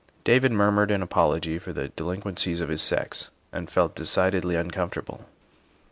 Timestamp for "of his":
2.59-2.81